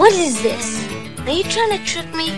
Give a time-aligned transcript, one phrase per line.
[0.00, 0.88] What is this?
[1.26, 2.30] Are you trying to trick me?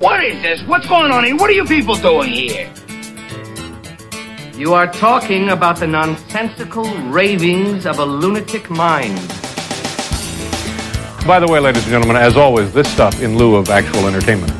[0.00, 0.60] What is this?
[0.64, 1.36] What's going on here?
[1.36, 2.68] What are you people doing here?
[4.56, 9.14] You are talking about the nonsensical ravings of a lunatic mind.
[11.24, 14.50] By the way, ladies and gentlemen, as always, this stuff in lieu of actual entertainment.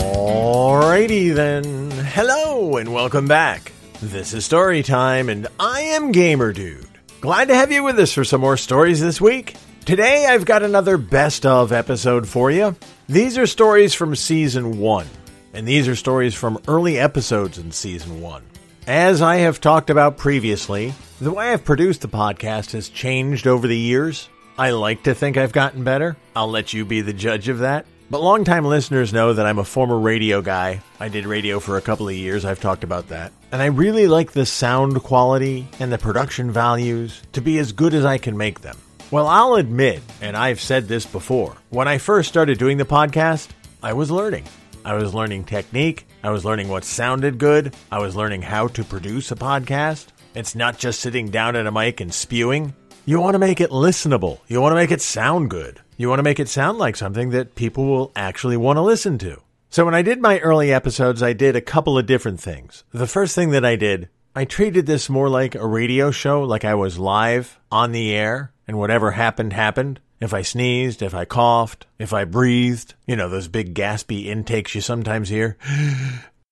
[0.00, 1.90] Alrighty then.
[1.90, 3.72] Hello and welcome back.
[4.00, 6.88] This is Story Time, and I am Gamer Dude.
[7.20, 9.54] Glad to have you with us for some more stories this week.
[9.86, 12.74] Today I've got another best of episode for you.
[13.08, 15.06] These are stories from season 1,
[15.54, 18.42] and these are stories from early episodes in season 1.
[18.88, 23.68] As I have talked about previously, the way I've produced the podcast has changed over
[23.68, 24.28] the years.
[24.58, 26.16] I like to think I've gotten better.
[26.34, 27.86] I'll let you be the judge of that.
[28.10, 30.80] But longtime listeners know that I'm a former radio guy.
[30.98, 33.30] I did radio for a couple of years, I've talked about that.
[33.52, 37.94] And I really like the sound quality and the production values to be as good
[37.94, 38.76] as I can make them.
[39.12, 43.50] Well, I'll admit, and I've said this before, when I first started doing the podcast,
[43.80, 44.44] I was learning.
[44.84, 48.82] I was learning technique, I was learning what sounded good, I was learning how to
[48.82, 50.06] produce a podcast.
[50.34, 52.74] It's not just sitting down at a mic and spewing.
[53.04, 55.80] You want to make it listenable, you want to make it sound good.
[55.96, 59.18] You want to make it sound like something that people will actually want to listen
[59.18, 59.40] to.
[59.70, 62.82] So when I did my early episodes, I did a couple of different things.
[62.92, 66.66] The first thing that I did, I treated this more like a radio show, like
[66.66, 69.98] I was live on the air, and whatever happened, happened.
[70.20, 74.74] If I sneezed, if I coughed, if I breathed, you know, those big gaspy intakes
[74.74, 75.56] you sometimes hear,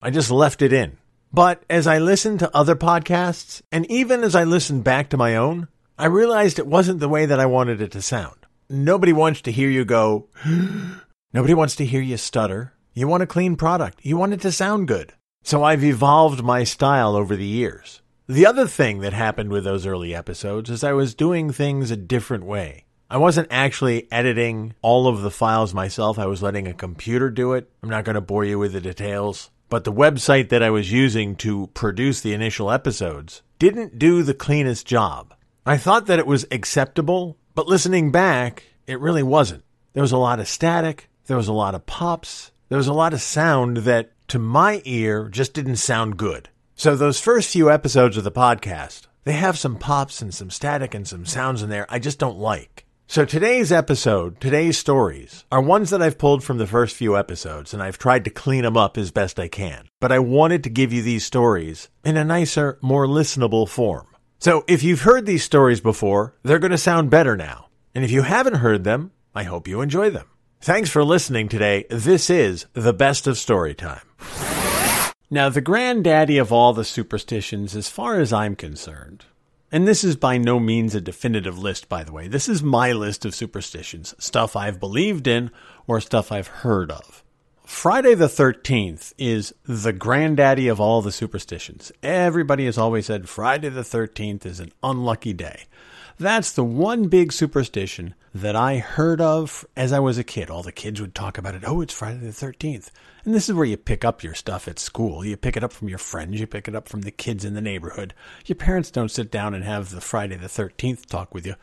[0.01, 0.97] I just left it in.
[1.31, 5.37] But as I listened to other podcasts, and even as I listened back to my
[5.37, 8.47] own, I realized it wasn't the way that I wanted it to sound.
[8.71, 10.29] Nobody wants to hear you go.
[11.35, 12.73] Nobody wants to hear you stutter.
[12.95, 13.99] You want a clean product.
[14.03, 15.13] You want it to sound good.
[15.47, 18.01] So I've evolved my style over the years.
[18.27, 21.99] The other thing that happened with those early episodes is I was doing things a
[21.99, 22.87] different way.
[23.11, 26.19] I wasn't actually editing all of the files myself.
[26.19, 27.71] I was letting a computer do it.
[27.83, 29.51] I'm not going to bore you with the details.
[29.69, 34.33] But the website that I was using to produce the initial episodes didn't do the
[34.33, 35.35] cleanest job.
[35.67, 39.65] I thought that it was acceptable, but listening back, it really wasn't.
[39.93, 42.95] There was a lot of static, there was a lot of pops, there was a
[42.95, 46.49] lot of sound that, to my ear, just didn't sound good.
[46.75, 50.93] So, those first few episodes of the podcast, they have some pops and some static
[50.93, 52.85] and some sounds in there I just don't like.
[53.07, 57.73] So, today's episode, today's stories, are ones that I've pulled from the first few episodes,
[57.73, 59.87] and I've tried to clean them up as best I can.
[60.01, 64.09] But I wanted to give you these stories in a nicer, more listenable form.
[64.41, 67.69] So, if you've heard these stories before, they're going to sound better now.
[67.95, 70.27] And if you haven't heard them, I hope you enjoy them.
[70.61, 71.85] Thanks for listening today.
[71.89, 74.01] This is the best of story time.
[75.35, 79.25] Now, the granddaddy of all the superstitions, as far as I'm concerned,
[79.73, 82.93] and this is by no means a definitive list, by the way, this is my
[82.93, 85.51] list of superstitions stuff I've believed in
[85.89, 87.25] or stuff I've heard of.
[87.65, 91.91] Friday the 13th is the granddaddy of all the superstitions.
[92.01, 95.65] Everybody has always said Friday the 13th is an unlucky day.
[96.19, 100.51] That's the one big superstition that I heard of as I was a kid.
[100.51, 101.63] All the kids would talk about it.
[101.67, 102.91] Oh, it's Friday the 13th.
[103.25, 105.25] And this is where you pick up your stuff at school.
[105.25, 106.41] You pick it up from your friends.
[106.41, 108.15] You pick it up from the kids in the neighborhood.
[108.47, 111.55] Your parents don't sit down and have the Friday the 13th talk with you.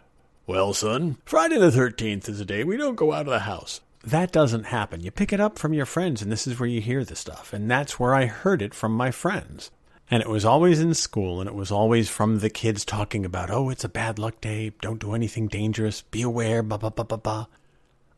[0.47, 3.81] Well, son, Friday the 13th is a day we don't go out of the house
[4.03, 5.01] that doesn't happen.
[5.01, 7.53] You pick it up from your friends, and this is where you hear the stuff.
[7.53, 9.69] And that's where I heard it from my friends.
[10.11, 13.49] And it was always in school, and it was always from the kids talking about,
[13.49, 17.05] oh, it's a bad luck day, don't do anything dangerous, be aware, blah, blah, blah,
[17.05, 17.45] blah, blah.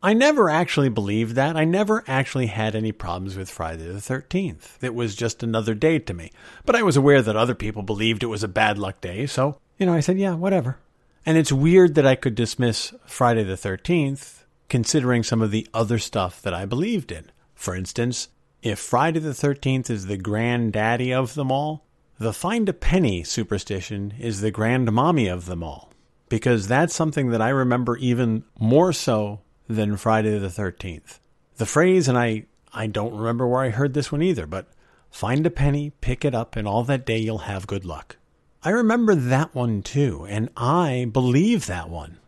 [0.02, 1.56] I never actually believed that.
[1.56, 4.84] I never actually had any problems with Friday the 13th.
[4.84, 6.32] It was just another day to me.
[6.66, 9.60] But I was aware that other people believed it was a bad luck day, so,
[9.78, 10.80] you know, I said, yeah, whatever.
[11.26, 16.00] And it's weird that I could dismiss Friday the 13th considering some of the other
[16.00, 17.30] stuff that I believed in.
[17.54, 18.30] For instance,
[18.64, 21.86] if Friday the 13th is the granddaddy of them all,
[22.18, 25.92] the find a penny superstition is the grandmommy of them all.
[26.30, 31.20] Because that's something that I remember even more so than Friday the 13th.
[31.58, 34.68] The phrase, and I, I don't remember where I heard this one either, but
[35.12, 38.16] find a penny, pick it up, and all that day you'll have good luck.
[38.64, 42.20] I remember that one too, and I believe that one.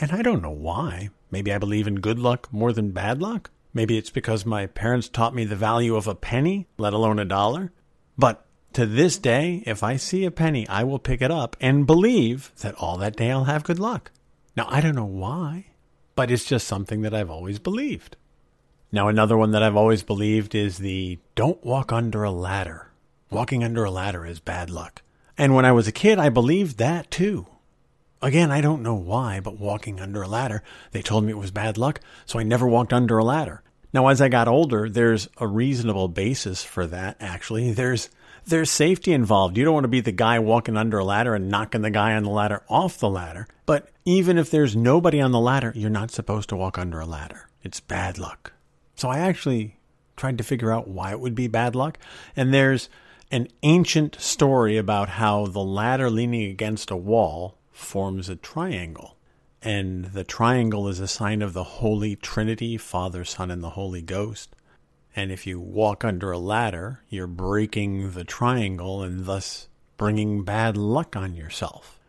[0.00, 1.10] And I don't know why.
[1.30, 3.50] Maybe I believe in good luck more than bad luck.
[3.74, 7.24] Maybe it's because my parents taught me the value of a penny, let alone a
[7.24, 7.72] dollar.
[8.18, 11.86] But to this day, if I see a penny, I will pick it up and
[11.86, 14.10] believe that all that day I'll have good luck.
[14.56, 15.66] Now, I don't know why,
[16.14, 18.16] but it's just something that I've always believed.
[18.90, 22.90] Now, another one that I've always believed is the don't walk under a ladder.
[23.30, 25.00] Walking under a ladder is bad luck.
[25.38, 27.46] And when I was a kid, I believed that too.
[28.22, 31.50] Again, I don't know why, but walking under a ladder, they told me it was
[31.50, 33.62] bad luck, so I never walked under a ladder.
[33.92, 37.72] Now, as I got older, there's a reasonable basis for that, actually.
[37.72, 38.08] There's
[38.44, 39.56] there's safety involved.
[39.56, 42.14] You don't want to be the guy walking under a ladder and knocking the guy
[42.14, 43.46] on the ladder off the ladder.
[43.66, 47.06] But even if there's nobody on the ladder, you're not supposed to walk under a
[47.06, 47.48] ladder.
[47.62, 48.52] It's bad luck.
[48.96, 49.76] So I actually
[50.16, 51.98] tried to figure out why it would be bad luck.
[52.34, 52.88] And there's
[53.30, 59.16] an ancient story about how the ladder leaning against a wall forms a triangle.
[59.60, 64.02] And the triangle is a sign of the Holy Trinity, Father, Son, and the Holy
[64.02, 64.54] Ghost.
[65.14, 70.76] And if you walk under a ladder, you're breaking the triangle and thus bringing bad
[70.76, 72.00] luck on yourself.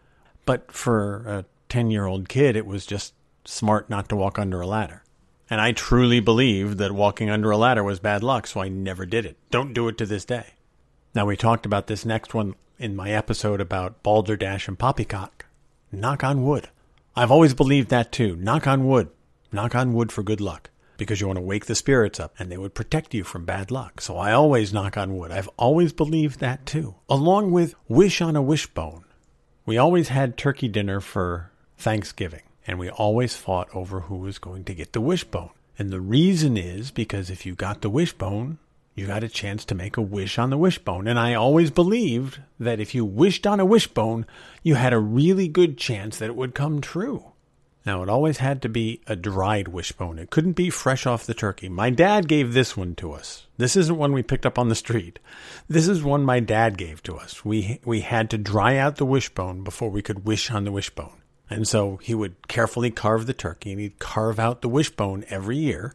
[0.45, 3.13] But for a 10 year old kid, it was just
[3.45, 5.04] smart not to walk under a ladder.
[5.50, 9.06] And I truly believed that walking under a ladder was bad luck, so I never
[9.06, 9.38] did it.
[9.51, 10.54] Don't do it to this day.
[11.13, 15.45] Now, we talked about this next one in my episode about Balderdash and Poppycock.
[15.93, 16.69] Knock on wood.
[17.15, 18.35] I've always believed that too.
[18.35, 19.09] Knock on wood.
[19.51, 22.51] Knock on wood for good luck because you want to wake the spirits up and
[22.51, 24.01] they would protect you from bad luck.
[24.01, 25.31] So I always knock on wood.
[25.31, 26.95] I've always believed that too.
[27.07, 29.05] Along with wish on a wishbone.
[29.67, 34.63] We always had turkey dinner for Thanksgiving and we always fought over who was going
[34.63, 35.51] to get the wishbone.
[35.77, 38.57] And the reason is because if you got the wishbone,
[38.95, 41.07] you got a chance to make a wish on the wishbone.
[41.07, 44.25] And I always believed that if you wished on a wishbone,
[44.61, 47.33] you had a really good chance that it would come true.
[47.85, 50.17] Now, it always had to be a dried wishbone.
[50.17, 51.67] It couldn't be fresh off the turkey.
[51.67, 53.47] My dad gave this one to us.
[53.57, 55.19] This isn't one we picked up on the street.
[55.67, 57.43] This is one my dad gave to us.
[57.43, 61.21] We, we had to dry out the wishbone before we could wish on the wishbone.
[61.49, 65.57] And so he would carefully carve the turkey and he'd carve out the wishbone every
[65.57, 65.93] year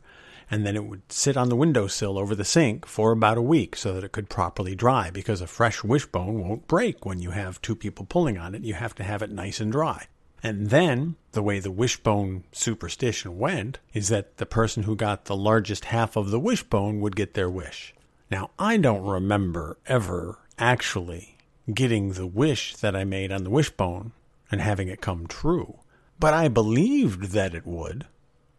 [0.50, 3.76] and then it would sit on the windowsill over the sink for about a week
[3.76, 7.60] so that it could properly dry because a fresh wishbone won't break when you have
[7.60, 8.64] two people pulling on it.
[8.64, 10.06] You have to have it nice and dry.
[10.42, 15.36] And then the way the wishbone superstition went is that the person who got the
[15.36, 17.94] largest half of the wishbone would get their wish.
[18.30, 21.38] Now, I don't remember ever actually
[21.72, 24.12] getting the wish that I made on the wishbone
[24.50, 25.80] and having it come true,
[26.18, 28.06] but I believed that it would.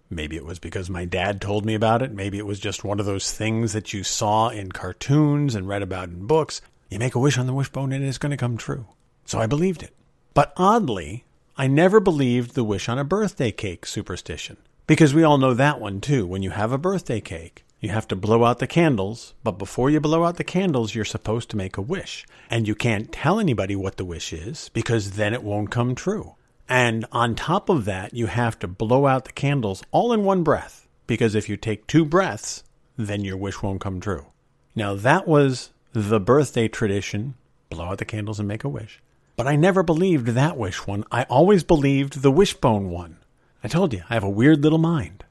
[0.10, 2.12] Maybe it was because my dad told me about it.
[2.12, 5.84] Maybe it was just one of those things that you saw in cartoons and read
[5.84, 6.62] about in books.
[6.90, 8.88] You make a wish on the wishbone and it's going to come true.
[9.26, 9.94] So I believed it.
[10.34, 11.26] But oddly,
[11.56, 14.58] I never believed the wish on a birthday cake superstition.
[14.88, 16.26] Because we all know that one too.
[16.26, 19.90] When you have a birthday cake, you have to blow out the candles, but before
[19.90, 22.26] you blow out the candles, you're supposed to make a wish.
[22.50, 26.36] And you can't tell anybody what the wish is because then it won't come true.
[26.70, 30.44] And on top of that, you have to blow out the candles all in one
[30.44, 30.88] breath.
[31.08, 32.64] Because if you take two breaths,
[32.96, 34.28] then your wish won't come true.
[34.76, 37.34] Now, that was the birthday tradition
[37.72, 39.02] blow out the candles and make a wish.
[39.36, 41.06] But I never believed that wish one.
[41.12, 43.18] I always believed the wishbone one.
[43.64, 45.24] I told you, I have a weird little mind.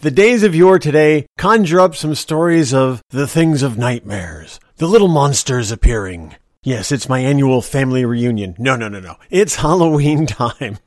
[0.00, 4.86] The days of yore today conjure up some stories of the things of nightmares, the
[4.86, 8.54] little monsters appearing, Yes, it's my annual family reunion.
[8.58, 9.16] No, no, no, no.
[9.28, 10.78] It's Halloween time.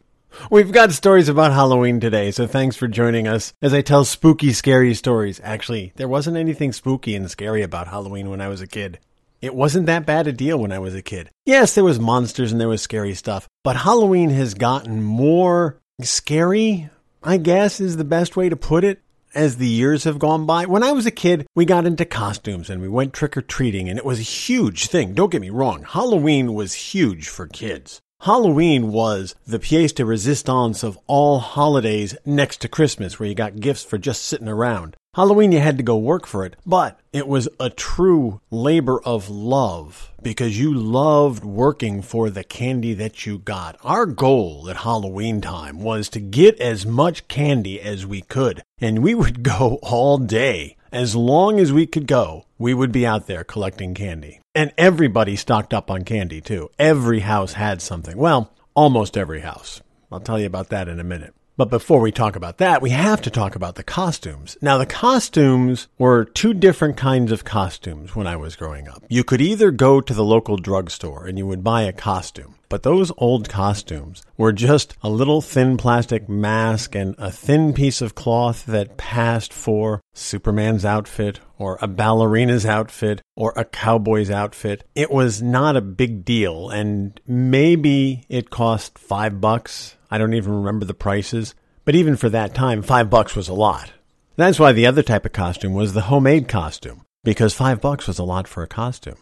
[0.49, 4.53] We've got stories about Halloween today, so thanks for joining us as I tell spooky,
[4.53, 5.39] scary stories.
[5.43, 8.97] Actually, there wasn't anything spooky and scary about Halloween when I was a kid.
[9.39, 11.29] It wasn't that bad a deal when I was a kid.
[11.45, 16.89] Yes, there was monsters and there was scary stuff, but Halloween has gotten more scary,
[17.21, 18.99] I guess is the best way to put it
[19.37, 20.65] as the years have gone by.
[20.65, 23.87] When I was a kid, we got into costumes and we went trick or treating,
[23.87, 25.13] and it was a huge thing.
[25.13, 28.01] Don't get me wrong, Halloween was huge for kids.
[28.21, 33.59] Halloween was the pièce de resistance of all holidays next to Christmas, where you got
[33.59, 34.97] gifts for just sitting around.
[35.17, 39.31] Halloween, you had to go work for it, but it was a true labor of
[39.31, 43.79] love because you loved working for the candy that you got.
[43.83, 49.01] Our goal at Halloween time was to get as much candy as we could, and
[49.01, 50.77] we would go all day.
[50.91, 54.39] As long as we could go, we would be out there collecting candy.
[54.53, 56.69] And everybody stocked up on candy too.
[56.77, 58.19] Every house had something.
[58.19, 59.81] Well, almost every house.
[60.11, 61.33] I'll tell you about that in a minute.
[61.57, 64.57] But before we talk about that, we have to talk about the costumes.
[64.61, 69.03] Now, the costumes were two different kinds of costumes when I was growing up.
[69.09, 72.83] You could either go to the local drugstore and you would buy a costume, but
[72.83, 78.15] those old costumes were just a little thin plastic mask and a thin piece of
[78.15, 84.83] cloth that passed for Superman's outfit or a ballerina's outfit or a cowboy's outfit.
[84.95, 90.53] It was not a big deal and maybe it cost five bucks I don't even
[90.53, 93.91] remember the prices, but even for that time, five bucks was a lot.
[94.37, 98.19] That's why the other type of costume was the homemade costume, because five bucks was
[98.19, 99.17] a lot for a costume.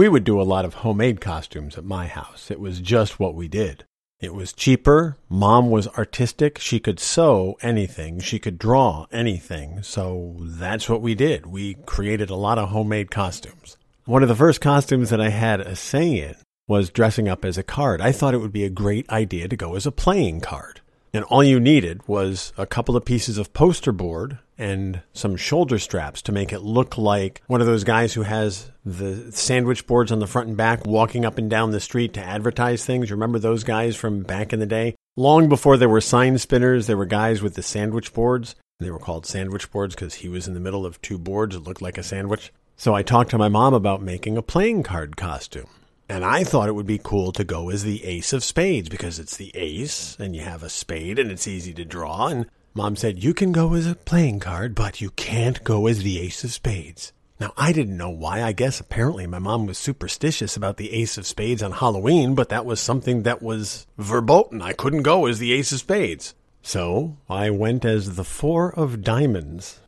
[0.00, 2.50] We would do a lot of homemade costumes at my house.
[2.50, 3.84] It was just what we did.
[4.18, 5.18] It was cheaper.
[5.28, 6.56] Mom was artistic.
[6.56, 8.18] She could sew anything.
[8.18, 9.82] She could draw anything.
[9.82, 11.44] So that's what we did.
[11.44, 13.76] We created a lot of homemade costumes.
[14.06, 17.58] One of the first costumes that I had a say in was dressing up as
[17.58, 18.00] a card.
[18.00, 20.79] I thought it would be a great idea to go as a playing card.
[21.12, 25.78] And all you needed was a couple of pieces of poster board and some shoulder
[25.78, 30.12] straps to make it look like one of those guys who has the sandwich boards
[30.12, 33.10] on the front and back walking up and down the street to advertise things.
[33.10, 34.94] Remember those guys from back in the day?
[35.16, 38.54] Long before there were sign spinners, there were guys with the sandwich boards.
[38.78, 41.60] They were called sandwich boards because he was in the middle of two boards It
[41.60, 42.52] looked like a sandwich.
[42.76, 45.68] So I talked to my mom about making a playing card costume.
[46.10, 49.20] And I thought it would be cool to go as the ace of spades because
[49.20, 52.26] it's the ace and you have a spade and it's easy to draw.
[52.26, 56.02] And mom said, You can go as a playing card, but you can't go as
[56.02, 57.12] the ace of spades.
[57.38, 58.42] Now, I didn't know why.
[58.42, 62.48] I guess apparently my mom was superstitious about the ace of spades on Halloween, but
[62.48, 64.60] that was something that was verboten.
[64.60, 66.34] I couldn't go as the ace of spades.
[66.60, 69.78] So I went as the four of diamonds.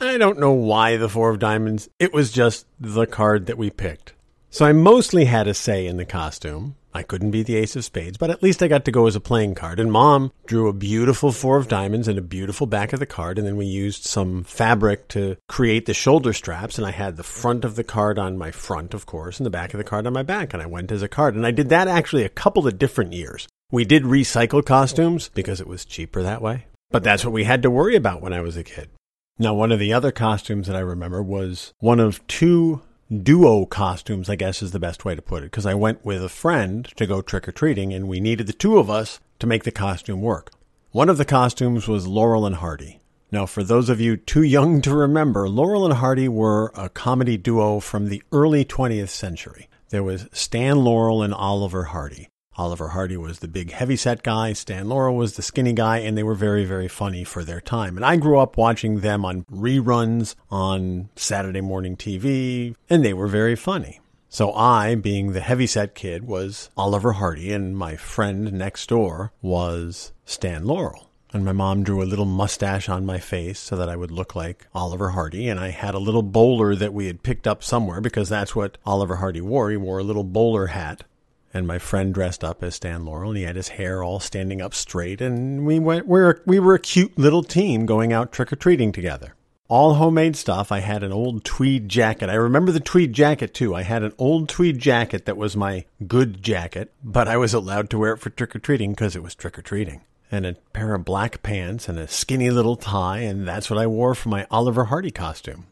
[0.00, 1.90] I don't know why the four of diamonds.
[1.98, 4.14] It was just the card that we picked.
[4.50, 6.76] So I mostly had a say in the costume.
[6.94, 9.14] I couldn't be the ace of spades, but at least I got to go as
[9.14, 9.78] a playing card.
[9.78, 13.38] And mom drew a beautiful four of diamonds and a beautiful back of the card.
[13.38, 16.78] And then we used some fabric to create the shoulder straps.
[16.78, 19.50] And I had the front of the card on my front, of course, and the
[19.50, 20.54] back of the card on my back.
[20.54, 21.34] And I went as a card.
[21.34, 23.46] And I did that actually a couple of different years.
[23.70, 26.64] We did recycle costumes because it was cheaper that way.
[26.90, 28.88] But that's what we had to worry about when I was a kid.
[29.38, 34.28] Now, one of the other costumes that I remember was one of two duo costumes,
[34.28, 36.84] I guess is the best way to put it, because I went with a friend
[36.96, 39.70] to go trick or treating and we needed the two of us to make the
[39.70, 40.52] costume work.
[40.90, 43.00] One of the costumes was Laurel and Hardy.
[43.30, 47.36] Now, for those of you too young to remember, Laurel and Hardy were a comedy
[47.36, 49.68] duo from the early 20th century.
[49.90, 52.28] There was Stan Laurel and Oliver Hardy.
[52.58, 56.24] Oliver Hardy was the big heavyset guy, Stan Laurel was the skinny guy, and they
[56.24, 57.96] were very, very funny for their time.
[57.96, 63.28] And I grew up watching them on reruns on Saturday morning TV, and they were
[63.28, 64.00] very funny.
[64.28, 70.12] So I, being the heavyset kid, was Oliver Hardy, and my friend next door was
[70.24, 71.10] Stan Laurel.
[71.32, 74.34] And my mom drew a little mustache on my face so that I would look
[74.34, 75.48] like Oliver Hardy.
[75.48, 78.78] And I had a little bowler that we had picked up somewhere because that's what
[78.86, 79.70] Oliver Hardy wore.
[79.70, 81.04] He wore a little bowler hat
[81.58, 84.62] and my friend dressed up as Stan Laurel, and he had his hair all standing
[84.62, 86.06] up straight, and we went.
[86.06, 89.34] We were we were a cute little team going out trick or treating together.
[89.68, 90.72] All homemade stuff.
[90.72, 92.30] I had an old tweed jacket.
[92.30, 93.74] I remember the tweed jacket too.
[93.74, 97.90] I had an old tweed jacket that was my good jacket, but I was allowed
[97.90, 100.00] to wear it for trick or treating because it was trick or treating.
[100.30, 103.86] And a pair of black pants and a skinny little tie, and that's what I
[103.86, 105.66] wore for my Oliver Hardy costume.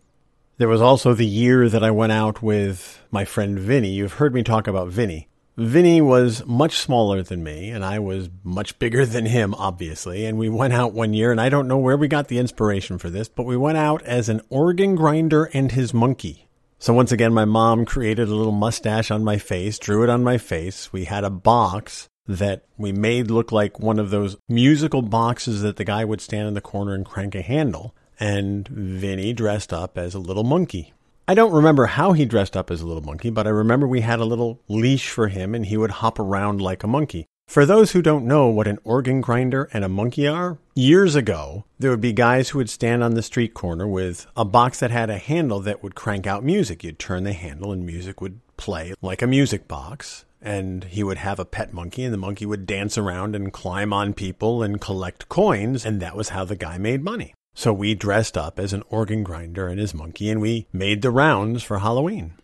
[0.58, 3.90] There was also the year that I went out with my friend Vinny.
[3.90, 5.28] You've heard me talk about Vinny.
[5.56, 10.26] Vinny was much smaller than me, and I was much bigger than him, obviously.
[10.26, 12.98] And we went out one year, and I don't know where we got the inspiration
[12.98, 16.46] for this, but we went out as an organ grinder and his monkey.
[16.78, 20.22] So once again, my mom created a little mustache on my face, drew it on
[20.22, 20.92] my face.
[20.92, 25.76] We had a box that we made look like one of those musical boxes that
[25.76, 27.94] the guy would stand in the corner and crank a handle.
[28.20, 30.92] And Vinny dressed up as a little monkey.
[31.28, 34.02] I don't remember how he dressed up as a little monkey, but I remember we
[34.02, 37.26] had a little leash for him and he would hop around like a monkey.
[37.48, 41.64] For those who don't know what an organ grinder and a monkey are, years ago,
[41.80, 44.92] there would be guys who would stand on the street corner with a box that
[44.92, 46.84] had a handle that would crank out music.
[46.84, 50.24] You'd turn the handle and music would play like a music box.
[50.40, 53.92] And he would have a pet monkey, and the monkey would dance around and climb
[53.92, 57.34] on people and collect coins, and that was how the guy made money.
[57.58, 61.10] So we dressed up as an organ grinder and his monkey and we made the
[61.10, 62.34] rounds for Halloween.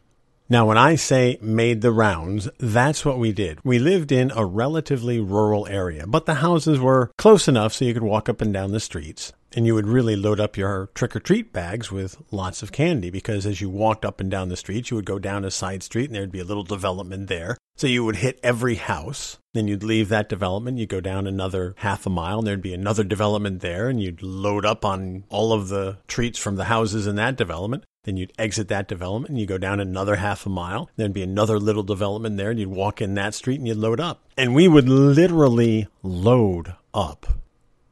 [0.52, 3.58] Now, when I say made the rounds, that's what we did.
[3.64, 7.94] We lived in a relatively rural area, but the houses were close enough so you
[7.94, 9.32] could walk up and down the streets.
[9.54, 13.08] And you would really load up your trick or treat bags with lots of candy
[13.08, 15.82] because as you walked up and down the street, you would go down a side
[15.82, 17.56] street and there'd be a little development there.
[17.76, 21.74] So you would hit every house, then you'd leave that development, you'd go down another
[21.78, 25.54] half a mile, and there'd be another development there, and you'd load up on all
[25.54, 27.84] of the treats from the houses in that development.
[28.04, 30.90] Then you'd exit that development and you go down another half a mile.
[30.96, 34.00] There'd be another little development there, and you'd walk in that street and you'd load
[34.00, 34.24] up.
[34.36, 37.26] And we would literally load up.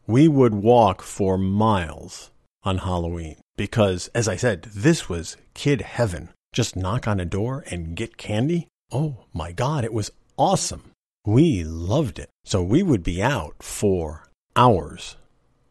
[0.06, 2.30] We would walk for miles
[2.64, 6.30] on Halloween because, as I said, this was kid heaven.
[6.52, 8.66] Just knock on a door and get candy.
[8.90, 10.90] Oh my God, it was awesome.
[11.24, 12.28] We loved it.
[12.44, 15.16] So we would be out for hours.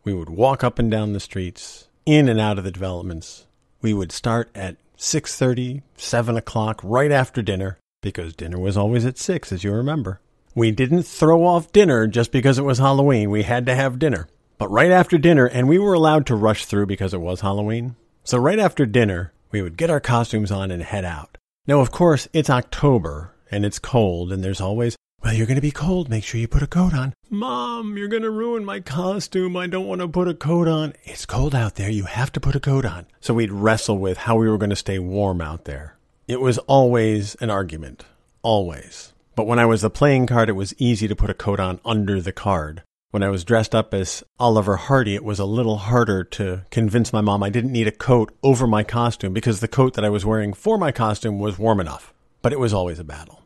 [0.05, 3.45] We would walk up and down the streets, in and out of the developments,
[3.81, 9.17] We would start at 6.30, 7 o'clock, right after dinner, because dinner was always at
[9.17, 10.19] 6, as you remember.
[10.53, 13.29] We didn't throw off dinner just because it was Halloween.
[13.29, 14.27] We had to have dinner.
[14.57, 17.95] But right after dinner, and we were allowed to rush through because it was Halloween.
[18.25, 21.37] So right after dinner, we would get our costumes on and head out.
[21.65, 25.61] Now, of course, it's October and it's cold, and there's always, well, you're going to
[25.61, 26.09] be cold.
[26.09, 27.13] Make sure you put a coat on.
[27.29, 29.57] Mom, you're going to ruin my costume.
[29.57, 30.93] I don't want to put a coat on.
[31.03, 31.89] It's cold out there.
[31.89, 33.05] You have to put a coat on.
[33.19, 35.97] So we'd wrestle with how we were going to stay warm out there.
[36.27, 38.05] It was always an argument.
[38.41, 39.13] Always.
[39.35, 41.79] But when I was the playing card, it was easy to put a coat on
[41.85, 42.83] under the card.
[43.11, 47.11] When I was dressed up as Oliver Hardy, it was a little harder to convince
[47.11, 50.09] my mom I didn't need a coat over my costume because the coat that I
[50.09, 52.13] was wearing for my costume was warm enough.
[52.41, 53.38] But it was always a battle.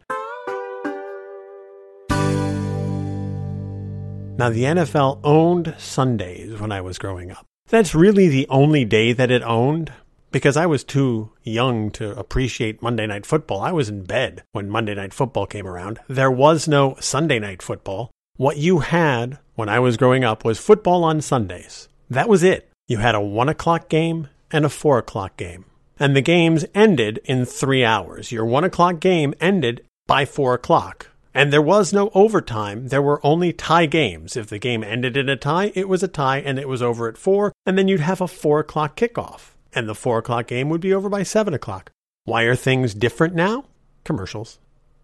[4.36, 7.46] Now, the NFL owned Sundays when I was growing up.
[7.68, 9.94] That's really the only day that it owned
[10.32, 13.62] because I was too young to appreciate Monday Night Football.
[13.62, 16.00] I was in bed when Monday Night Football came around.
[16.08, 18.10] There was no Sunday Night Football.
[18.36, 21.88] What you had when I was growing up was football on Sundays.
[22.10, 22.70] That was it.
[22.88, 25.66] You had a one o'clock game and a four o'clock game.
[26.00, 28.32] And the games ended in three hours.
[28.32, 31.10] Your one o'clock game ended by four o'clock.
[31.34, 32.90] And there was no overtime.
[32.90, 34.38] There were only tie games.
[34.38, 37.08] If the game ended in a tie, it was a tie and it was over
[37.08, 37.52] at four.
[37.66, 39.56] And then you'd have a four o'clock kickoff.
[39.74, 41.92] And the four o'clock game would be over by seven o'clock.
[42.26, 43.66] Why are things different now?
[44.04, 44.60] Commercials,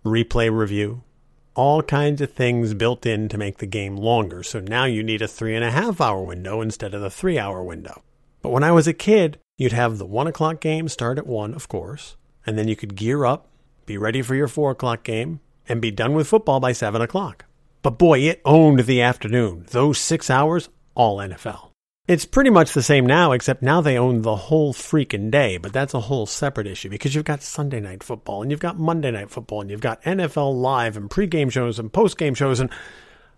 [0.05, 1.03] replay review,
[1.55, 4.43] all kinds of things built in to make the game longer.
[4.43, 7.39] So now you need a three and a half hour window instead of the three
[7.39, 8.03] hour window.
[8.41, 11.53] But when I was a kid, you'd have the one o'clock game start at one,
[11.53, 13.48] of course, and then you could gear up,
[13.86, 17.46] be ready for your four o'clock game, and be done with football by seven o'clock.
[17.82, 19.66] But boy, it owned the afternoon.
[19.70, 21.70] Those six hours, all NFL.
[22.10, 25.72] It's pretty much the same now, except now they own the whole freaking day, but
[25.72, 29.12] that's a whole separate issue because you've got Sunday night football and you've got Monday
[29.12, 32.60] night football and you've got NFL live and pregame shows and postgame shows.
[32.60, 32.72] And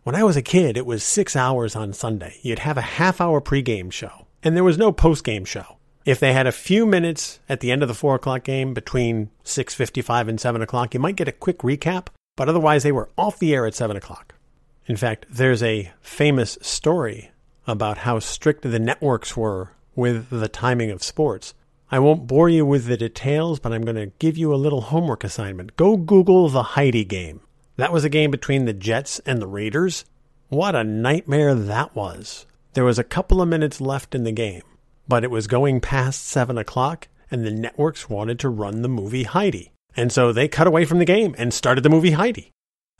[0.04, 2.38] when I was a kid, it was six hours on Sunday.
[2.44, 5.76] You'd have a half hour pregame show and there was no postgame show.
[6.06, 9.30] If they had a few minutes at the end of the four o'clock game between
[9.44, 13.40] 6.55 and 7 o'clock, you might get a quick recap, but otherwise they were off
[13.40, 14.36] the air at 7 o'clock.
[14.86, 17.32] In fact, there's a famous story
[17.68, 21.54] about how strict the networks were with the timing of sports.
[21.92, 24.82] I won't bore you with the details, but I'm going to give you a little
[24.82, 25.76] homework assignment.
[25.76, 27.42] Go Google the Heidi game.
[27.76, 30.06] That was a game between the Jets and the Raiders.
[30.50, 32.46] What a nightmare that was.
[32.74, 34.64] There was a couple of minutes left in the game,
[35.08, 39.24] but it was going past 7 o'clock, and the networks wanted to run the movie
[39.24, 39.72] Heidi.
[39.96, 42.52] And so they cut away from the game and started the movie Heidi.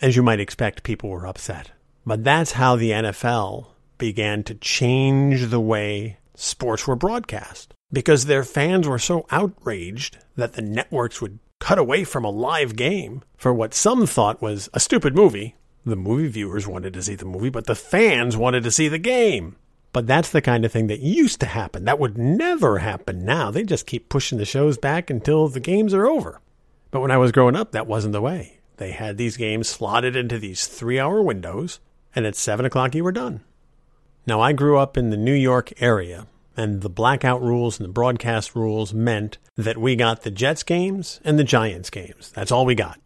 [0.02, 1.72] As you might expect, people were upset.
[2.06, 8.44] But that's how the NFL began to change the way sports were broadcast because their
[8.44, 13.54] fans were so outraged that the networks would cut away from a live game for
[13.54, 15.56] what some thought was a stupid movie.
[15.86, 18.98] The movie viewers wanted to see the movie, but the fans wanted to see the
[18.98, 19.56] game.
[19.94, 21.86] But that's the kind of thing that used to happen.
[21.86, 23.52] That would never happen now.
[23.52, 26.40] They just keep pushing the shows back until the games are over.
[26.92, 28.60] But when I was growing up, that wasn't the way.
[28.78, 31.80] They had these games slotted into these three hour windows,
[32.16, 33.42] and at seven o'clock you were done.
[34.28, 37.94] Now, I grew up in the New York area, and the blackout rules and the
[37.94, 42.32] broadcast rules meant that we got the Jets games and the Giants games.
[42.32, 43.00] That's all we got.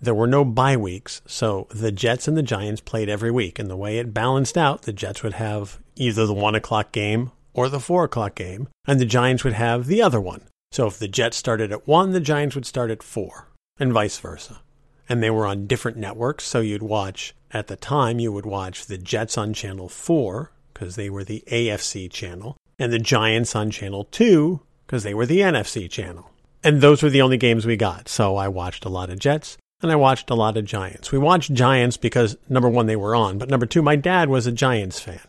[0.00, 3.58] There were no bye weeks, so the Jets and the Giants played every week.
[3.58, 7.32] And the way it balanced out, the Jets would have either the one o'clock game
[7.52, 10.42] or the four o'clock game, and the Giants would have the other one.
[10.72, 14.18] So if the Jets started at one, the Giants would start at four, and vice
[14.18, 14.60] versa.
[15.08, 18.86] And they were on different networks, so you'd watch, at the time, you would watch
[18.86, 23.70] the Jets on Channel 4 because they were the AFC channel, and the Giants on
[23.70, 26.30] channel 2 because they were the NFC channel.
[26.62, 28.08] And those were the only games we got.
[28.08, 31.10] So I watched a lot of Jets and I watched a lot of Giants.
[31.10, 34.46] We watched Giants because number one, they were on, but number two, my dad was
[34.46, 35.20] a Giants fan.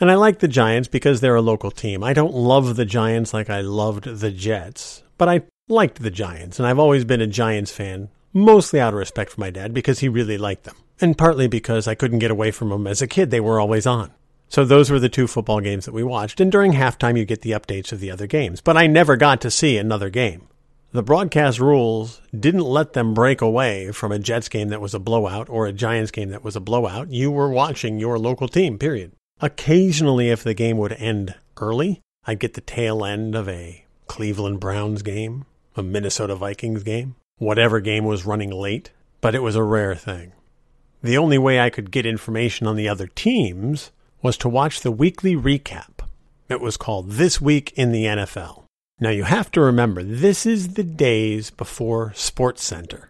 [0.00, 2.02] And I like the Giants because they're a local team.
[2.02, 6.58] I don't love the Giants like I loved the Jets, but I liked the Giants,
[6.58, 9.98] and I've always been a Giants fan, mostly out of respect for my dad because
[9.98, 13.06] he really liked them, and partly because I couldn't get away from them as a
[13.06, 13.30] kid.
[13.30, 14.10] They were always on.
[14.48, 16.40] So those were the two football games that we watched.
[16.40, 18.60] And during halftime, you get the updates of the other games.
[18.60, 20.48] But I never got to see another game.
[20.92, 24.98] The broadcast rules didn't let them break away from a Jets game that was a
[24.98, 27.12] blowout or a Giants game that was a blowout.
[27.12, 29.12] You were watching your local team, period.
[29.42, 34.60] Occasionally, if the game would end early, I'd get the tail end of a Cleveland
[34.60, 38.90] Browns game, a Minnesota Vikings game, whatever game was running late,
[39.22, 40.32] but it was a rare thing.
[41.02, 44.92] The only way I could get information on the other teams was to watch the
[44.92, 46.00] weekly recap.
[46.50, 48.64] It was called This Week in the NFL.
[49.00, 53.08] Now you have to remember, this is the days before Sports Center.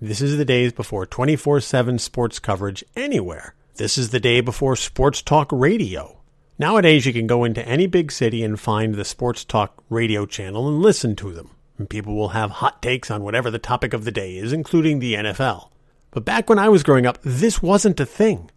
[0.00, 3.54] This is the days before 24 7 sports coverage anywhere.
[3.76, 6.20] This is the day before sports talk radio.
[6.58, 10.68] Nowadays, you can go into any big city and find the sports talk radio channel
[10.68, 11.52] and listen to them.
[11.78, 14.98] And people will have hot takes on whatever the topic of the day is, including
[14.98, 15.70] the NFL.
[16.10, 18.50] But back when I was growing up, this wasn't a thing.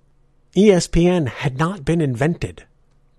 [0.54, 2.66] ESPN had not been invented.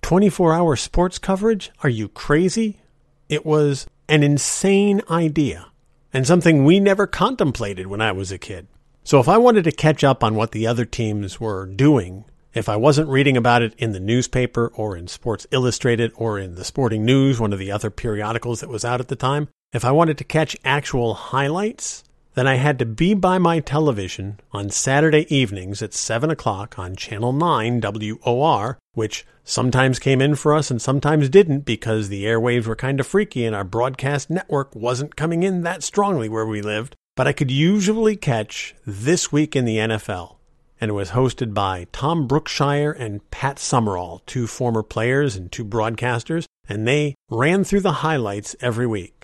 [0.03, 1.71] 24 hour sports coverage?
[1.83, 2.83] Are you crazy?
[3.31, 5.69] It was an insane idea
[6.13, 8.67] and something we never contemplated when I was a kid.
[9.07, 12.69] So if I wanted to catch up on what the other teams were doing, if
[12.69, 16.64] I wasn't reading about it in the newspaper or in Sports Illustrated or in the
[16.64, 19.92] Sporting News, one of the other periodicals that was out at the time, if I
[19.92, 22.03] wanted to catch actual highlights,
[22.35, 26.97] then I had to be by my television on Saturday evenings at 7 o'clock on
[26.97, 32.66] Channel 9 WOR, which sometimes came in for us and sometimes didn't because the airwaves
[32.66, 36.61] were kind of freaky and our broadcast network wasn't coming in that strongly where we
[36.61, 40.37] lived but I could usually catch This Week in the NFL.
[40.79, 45.64] And it was hosted by Tom Brookshier and Pat Summerall, two former players and two
[45.64, 49.15] broadcasters, and they ran through the highlights every week.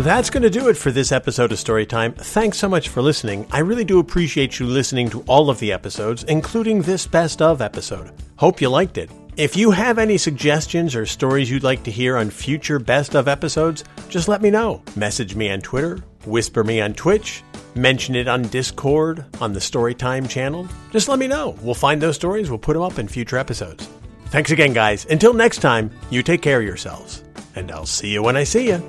[0.00, 2.16] That's going to do it for this episode of Storytime.
[2.16, 3.46] Thanks so much for listening.
[3.52, 7.60] I really do appreciate you listening to all of the episodes, including this best of
[7.60, 8.10] episode.
[8.36, 9.10] Hope you liked it.
[9.36, 13.28] If you have any suggestions or stories you'd like to hear on future best of
[13.28, 14.82] episodes, just let me know.
[14.96, 20.30] Message me on Twitter, whisper me on Twitch, mention it on Discord, on the Storytime
[20.30, 20.66] channel.
[20.92, 21.58] Just let me know.
[21.60, 23.86] We'll find those stories, we'll put them up in future episodes.
[24.28, 25.04] Thanks again, guys.
[25.10, 27.22] Until next time, you take care of yourselves,
[27.54, 28.82] and I'll see you when I see you.